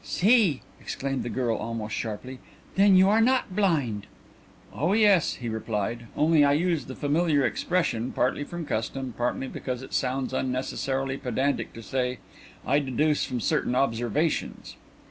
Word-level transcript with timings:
"See!" 0.03 0.63
exclaimed 0.79 1.21
the 1.21 1.29
girl 1.29 1.55
almost 1.57 1.93
sharply. 1.93 2.39
"Then 2.73 2.95
you 2.95 3.07
are 3.07 3.21
not 3.21 3.55
blind?" 3.55 4.07
"Oh 4.73 4.93
yes," 4.93 5.35
he 5.35 5.47
replied; 5.47 6.07
"only 6.17 6.43
I 6.43 6.53
use 6.53 6.85
the 6.85 6.95
familiar 6.95 7.45
expression, 7.45 8.11
partly 8.11 8.43
from 8.43 8.65
custom, 8.65 9.13
partly 9.15 9.47
because 9.47 9.83
it 9.83 9.93
sounds 9.93 10.33
unnecessarily 10.33 11.17
pedantic 11.17 11.71
to 11.73 11.83
say, 11.83 12.17
'I 12.65 12.79
deduce 12.79 13.25
from 13.25 13.41
certain 13.41 13.75
observations.'" 13.75 14.75